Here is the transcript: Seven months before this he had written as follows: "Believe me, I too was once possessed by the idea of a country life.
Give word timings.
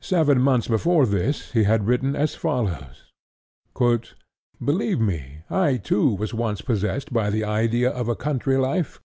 Seven 0.00 0.40
months 0.40 0.66
before 0.66 1.06
this 1.06 1.52
he 1.52 1.62
had 1.62 1.86
written 1.86 2.16
as 2.16 2.34
follows: 2.34 3.12
"Believe 4.60 4.98
me, 4.98 5.42
I 5.48 5.76
too 5.76 6.14
was 6.16 6.34
once 6.34 6.62
possessed 6.62 7.12
by 7.12 7.30
the 7.30 7.44
idea 7.44 7.88
of 7.92 8.08
a 8.08 8.16
country 8.16 8.56
life. 8.56 8.98